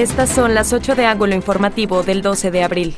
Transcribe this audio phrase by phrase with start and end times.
[0.00, 2.96] Estas son las 8 de ángulo informativo del 12 de abril.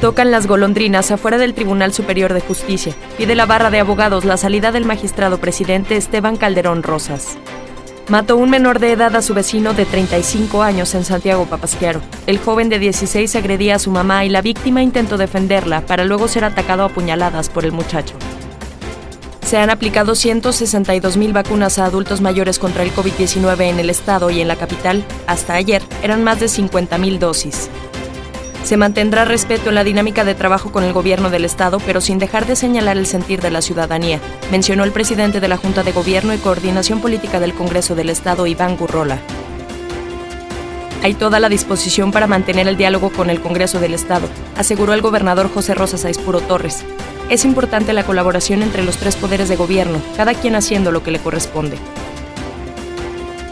[0.00, 2.96] Tocan las golondrinas afuera del Tribunal Superior de Justicia.
[3.16, 7.38] Pide la barra de abogados la salida del magistrado presidente Esteban Calderón Rosas.
[8.08, 12.00] Mató un menor de edad a su vecino de 35 años en Santiago Papasquiaro.
[12.26, 16.26] El joven de 16 agredía a su mamá y la víctima intentó defenderla para luego
[16.26, 18.16] ser atacado a puñaladas por el muchacho.
[19.44, 24.30] Se han aplicado 162 mil vacunas a adultos mayores contra el COVID-19 en el estado
[24.30, 25.04] y en la capital.
[25.26, 27.68] Hasta ayer eran más de 50 mil dosis.
[28.64, 32.18] Se mantendrá respeto en la dinámica de trabajo con el gobierno del Estado, pero sin
[32.18, 35.92] dejar de señalar el sentir de la ciudadanía, mencionó el presidente de la Junta de
[35.92, 39.18] Gobierno y Coordinación Política del Congreso del Estado, Iván Gurrola.
[41.04, 44.26] Hay toda la disposición para mantener el diálogo con el Congreso del Estado,
[44.56, 46.82] aseguró el gobernador José Rosa Saispuro Torres.
[47.28, 51.10] Es importante la colaboración entre los tres poderes de gobierno, cada quien haciendo lo que
[51.10, 51.76] le corresponde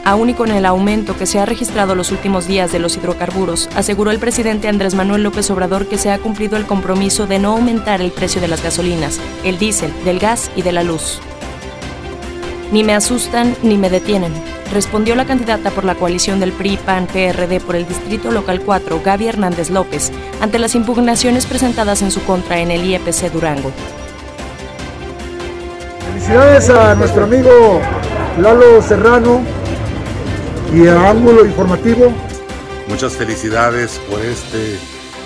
[0.04, 3.68] aún y con el aumento que se ha registrado los últimos días de los hidrocarburos,
[3.76, 7.52] aseguró el presidente Andrés Manuel López Obrador que se ha cumplido el compromiso de no
[7.52, 11.20] aumentar el precio de las gasolinas, el diésel, del gas y de la luz.
[12.72, 14.32] Ni me asustan ni me detienen,
[14.72, 19.70] respondió la candidata por la coalición del PRI-PAN-PRD por el Distrito Local 4, Gaby Hernández
[19.70, 23.70] López, ante las impugnaciones presentadas en su contra en el IEPC Durango.
[26.12, 27.80] Felicidades a nuestro amigo
[28.38, 29.40] Lalo Serrano,
[30.74, 32.12] y a ángulo informativo.
[32.88, 34.78] Muchas felicidades por este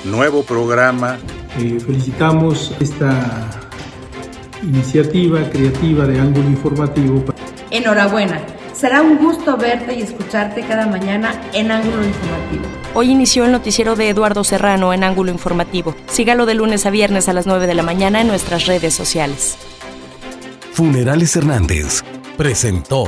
[0.04, 1.18] nuevo programa.
[1.58, 3.50] Eh, felicitamos esta
[4.62, 7.24] iniciativa creativa de ángulo informativo.
[7.70, 8.55] Enhorabuena.
[8.76, 12.64] Será un gusto verte y escucharte cada mañana en Ángulo Informativo.
[12.92, 15.94] Hoy inició el noticiero de Eduardo Serrano en Ángulo Informativo.
[16.08, 19.56] Sígalo de lunes a viernes a las 9 de la mañana en nuestras redes sociales.
[20.74, 22.04] Funerales Hernández
[22.36, 23.06] presentó